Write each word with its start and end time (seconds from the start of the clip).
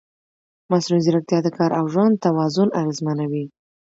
مصنوعي 0.71 1.01
ځیرکتیا 1.05 1.39
د 1.43 1.47
کار 1.57 1.71
او 1.79 1.85
ژوند 1.93 2.21
توازن 2.25 2.67
اغېزمنوي. 2.81 3.45